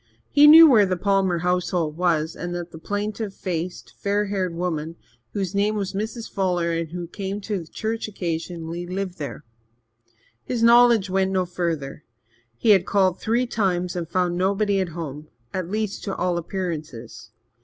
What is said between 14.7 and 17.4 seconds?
at home at least, to all appearances.